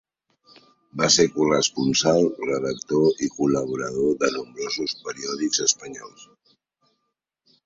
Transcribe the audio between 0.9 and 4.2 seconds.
Va ser corresponsal, redactor i col·laborador